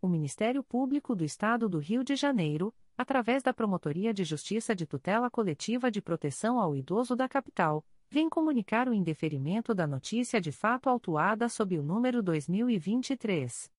[0.00, 4.86] o Ministério Público do Estado do Rio de Janeiro, através da Promotoria de Justiça de
[4.86, 10.52] Tutela Coletiva de Proteção ao Idoso da Capital, vem comunicar o indeferimento da notícia de
[10.52, 13.70] fato autuada sob o número 2023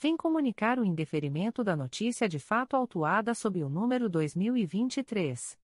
[0.00, 5.58] vem comunicar o indeferimento da notícia de fato autuada sob o número 2023.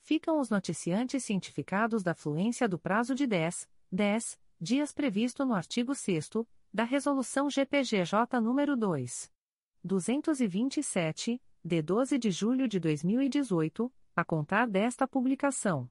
[0.00, 5.94] Ficam os noticiantes cientificados da fluência do prazo de 10, 10 dias previsto no artigo
[5.94, 6.30] 6
[6.72, 9.32] da Resolução GPGJ nº 2.
[9.84, 15.88] 227, de 12 de julho de 2018, a contar desta publicação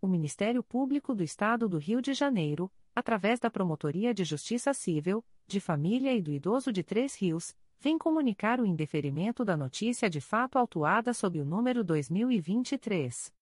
[0.00, 5.22] o Ministério Público do Estado do Rio de Janeiro, através da Promotoria de Justiça Civil,
[5.46, 10.20] de Família e do Idoso de Três Rios, vem comunicar o indeferimento da notícia de
[10.20, 13.32] fato autuada sob o número 2023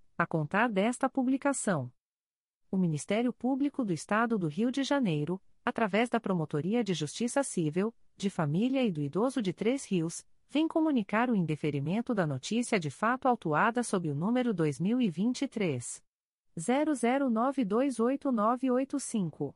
[0.21, 1.91] a contar desta publicação.
[2.69, 7.91] O Ministério Público do Estado do Rio de Janeiro, através da Promotoria de Justiça Civil,
[8.15, 12.89] de Família e do Idoso de Três Rios, vem comunicar o indeferimento da notícia de
[12.89, 16.01] fato autuada sob o número 2023
[16.57, 19.55] 00928985.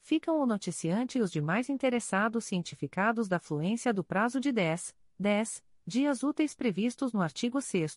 [0.00, 5.62] Ficam o noticiante e os demais interessados cientificados da fluência do prazo de 10, 10
[5.86, 7.96] dias úteis previstos no artigo 6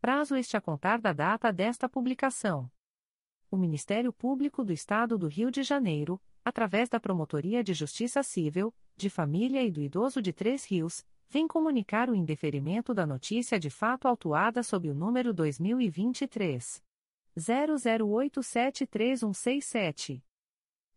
[0.00, 2.68] prazo este a contar da data desta publicação.
[3.50, 8.74] O Ministério Público do Estado do Rio de Janeiro, através da Promotoria de Justiça Civil,
[8.96, 13.68] de Família e do Idoso de Três Rios, vem comunicar o indeferimento da notícia de
[13.68, 16.82] fato autuada sob o número 2023
[17.38, 20.22] 00873167.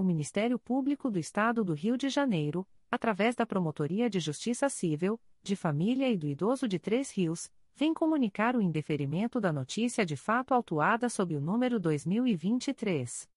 [0.00, 5.20] o Ministério Público do Estado do Rio de Janeiro, através da Promotoria de Justiça Civil,
[5.42, 10.16] de Família e do Idoso de Três Rios, vem comunicar o indeferimento da notícia de
[10.16, 13.28] fato autuada sob o número 2023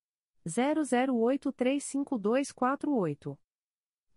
[0.48, 3.38] 00835248.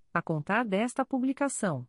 [0.13, 1.87] a contar desta publicação.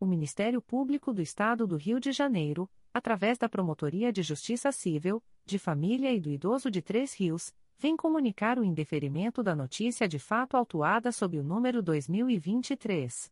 [0.00, 5.22] O Ministério Público do Estado do Rio de Janeiro, através da Promotoria de Justiça Civil,
[5.44, 10.18] de Família e do Idoso de Três Rios, vem comunicar o indeferimento da notícia de
[10.18, 13.30] fato autuada sob o número 2023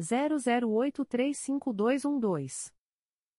[0.00, 2.77] 00835212.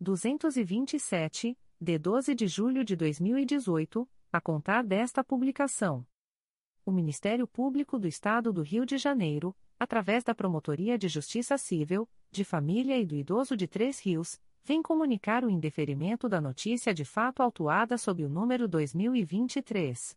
[0.00, 6.06] 227, de 12 de julho de 2018, a contar desta publicação.
[6.84, 12.08] O Ministério Público do Estado do Rio de Janeiro, através da Promotoria de Justiça Civil,
[12.30, 17.04] de Família e do Idoso de Três Rios, vem comunicar o indeferimento da notícia de
[17.04, 20.16] fato autuada sob o número 2023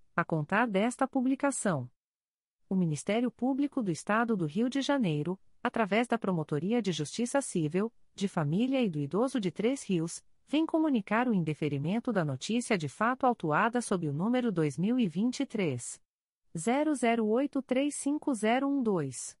[0.15, 1.89] a contar desta publicação.
[2.69, 7.93] O Ministério Público do Estado do Rio de Janeiro, através da Promotoria de Justiça Civil,
[8.15, 12.89] de Família e do Idoso de Três Rios, vem comunicar o indeferimento da notícia de
[12.89, 16.01] fato autuada sob o número 2023
[16.55, 19.40] 00835012.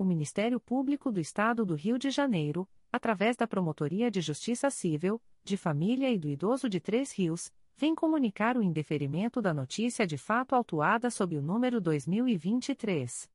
[0.00, 5.20] o Ministério Público do Estado do Rio de Janeiro, através da Promotoria de Justiça Civil,
[5.44, 10.16] de Família e do Idoso de Três Rios, vem comunicar o indeferimento da notícia de
[10.16, 13.28] fato autuada sob o número 2023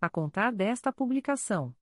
[0.00, 1.74] a contar desta publicação.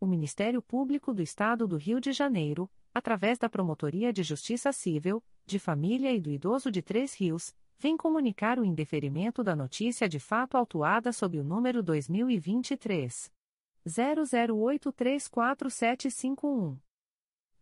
[0.00, 5.24] O Ministério Público do Estado do Rio de Janeiro, através da Promotoria de Justiça Civil,
[5.46, 10.20] de Família e do Idoso de Três Rios, vem comunicar o indeferimento da notícia de
[10.20, 13.30] fato autuada sob o número 2023
[13.86, 16.78] 00834751.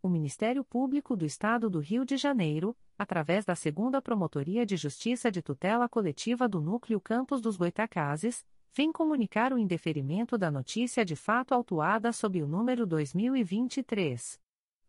[0.00, 5.28] O Ministério Público do Estado do Rio de Janeiro, através da Segunda Promotoria de Justiça
[5.28, 11.16] de Tutela Coletiva do Núcleo Campos dos Goitacazes, vem comunicar o indeferimento da notícia de
[11.16, 14.38] fato autuada sob o número 2023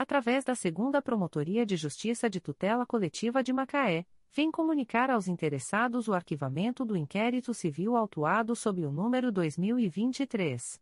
[0.00, 6.08] através da Segunda Promotoria de Justiça de Tutela Coletiva de Macaé, vem comunicar aos interessados
[6.08, 10.80] o arquivamento do inquérito civil autuado sob o número 2023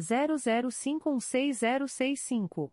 [0.00, 2.72] 00516065.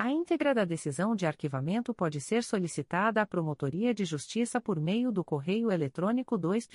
[0.00, 5.10] A íntegra da decisão de arquivamento pode ser solicitada à Promotoria de Justiça por meio
[5.10, 6.68] do correio eletrônico 2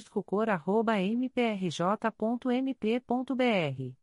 [1.14, 4.03] mprj.mp.br.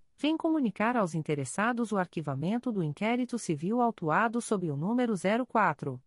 [0.21, 5.15] vem comunicar aos interessados o arquivamento do inquérito civil autuado sob o número
[5.47, 5.99] 04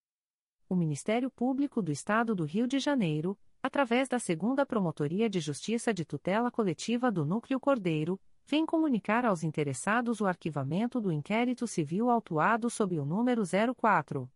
[0.71, 5.93] o Ministério Público do Estado do Rio de Janeiro, através da Segunda Promotoria de Justiça
[5.93, 12.09] de Tutela Coletiva do Núcleo Cordeiro, vem comunicar aos interessados o arquivamento do inquérito civil
[12.09, 13.43] autuado sob o número
[13.75, 14.31] 04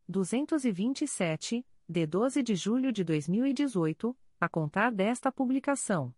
[0.08, 6.12] 227, de 12 de julho de 2018, a contar desta publicação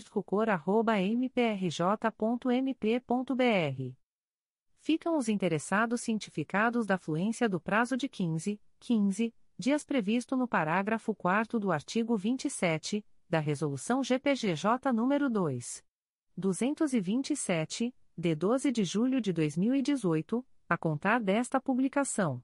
[1.22, 3.94] mprj.mp.br.
[4.78, 11.16] Ficam os interessados cientificados da fluência do prazo de 15, 15 dias previsto no parágrafo
[11.16, 15.84] 4 do artigo 27 da Resolução GPGJ nº 2.
[16.38, 22.44] 227, de 12 de julho de 2018, a contar desta publicação.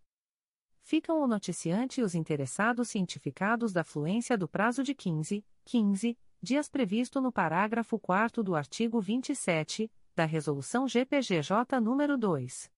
[0.81, 6.69] Ficam o noticiante e os interessados cientificados da fluência do prazo de 15, 15 dias
[6.69, 12.71] previsto no parágrafo 4 do artigo 27 da Resolução GPGJ nº 2.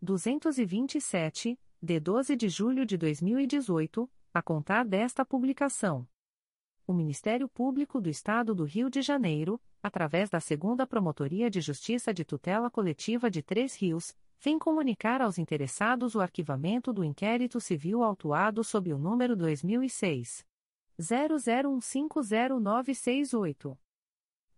[0.00, 6.08] 227, de 12 de julho de 2018, a contar desta publicação
[6.86, 12.12] o Ministério Público do Estado do Rio de Janeiro, através da Segunda Promotoria de Justiça
[12.12, 18.02] de Tutela Coletiva de Três Rios, vem comunicar aos interessados o arquivamento do inquérito civil
[18.02, 20.49] autuado sob o número 2006
[21.00, 23.76] 00150968.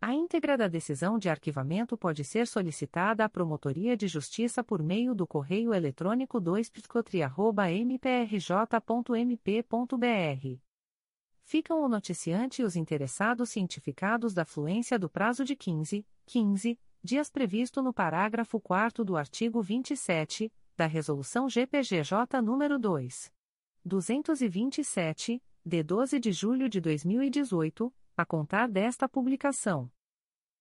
[0.01, 5.15] A íntegra da decisão de arquivamento pode ser solicitada à Promotoria de Justiça por meio
[5.15, 6.73] do correio eletrônico 2
[7.87, 10.63] mprj.mp.br
[11.45, 17.29] ficam o noticiante e os interessados cientificados da fluência do prazo de 15, 15 dias
[17.29, 23.33] previsto no parágrafo 4 do artigo 27 da Resolução GPGJ nº 2.
[23.85, 29.89] 227, de 12 de julho de 2018, a contar desta publicação.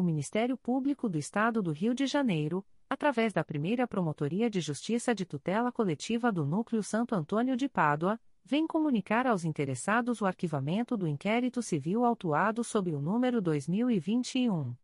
[0.00, 5.14] O Ministério Público do Estado do Rio de Janeiro, através da primeira Promotoria de Justiça
[5.14, 10.96] de Tutela Coletiva do Núcleo Santo Antônio de Pádua, vem comunicar aos interessados o arquivamento
[10.96, 14.74] do inquérito civil autuado sob o número 2021.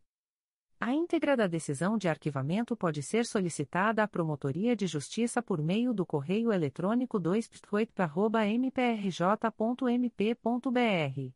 [0.79, 5.91] A íntegra da decisão de arquivamento pode ser solicitada à Promotoria de Justiça por meio
[5.91, 7.49] do correio eletrônico 2
[8.53, 11.33] mprj.mp.br.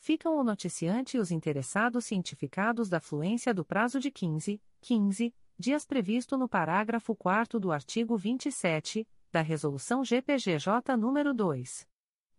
[0.00, 5.84] Ficam o noticiante e os interessados cientificados da fluência do prazo de 15, 15 dias
[5.84, 11.88] previsto no parágrafo 4 do artigo 27 da Resolução GPGJ nº 2.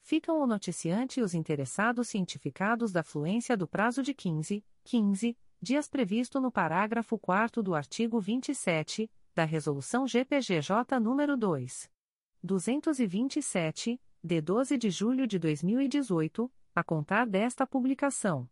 [0.01, 5.89] Ficam o noticiante e os interessados cientificados da fluência do prazo de 15, 15 dias
[5.89, 11.98] previsto no parágrafo 4 do artigo 27 da Resolução GPGJ nº 2.
[12.41, 18.49] 227, de 12 de julho de 2018, a contar desta publicação.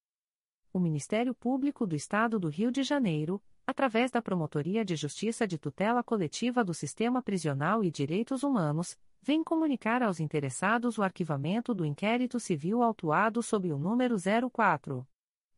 [0.73, 5.57] O Ministério Público do Estado do Rio de Janeiro, através da Promotoria de Justiça de
[5.57, 11.85] Tutela Coletiva do Sistema Prisional e Direitos Humanos, vem comunicar aos interessados o arquivamento do
[11.85, 14.15] inquérito civil autuado sob o número
[14.49, 15.05] 04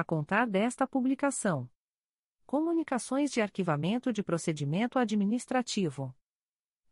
[0.00, 1.68] a contar desta publicação.
[2.46, 6.14] Comunicações de arquivamento de procedimento administrativo.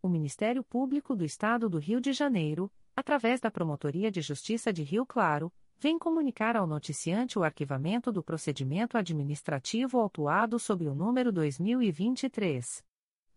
[0.02, 4.83] O Ministério Público do Estado do Rio de Janeiro, através da Promotoria de Justiça de
[4.83, 11.31] Rio Claro, vem comunicar ao noticiante o arquivamento do procedimento administrativo autuado sob o número
[11.31, 12.85] 2023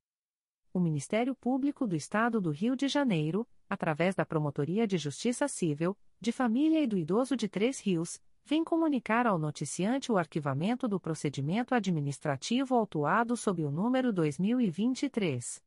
[0.73, 5.97] O Ministério Público do Estado do Rio de Janeiro, através da Promotoria de Justiça Civil,
[6.19, 10.97] de Família e do Idoso de Três Rios, vem comunicar ao noticiante o arquivamento do
[10.97, 15.61] procedimento administrativo autuado sob o número 2023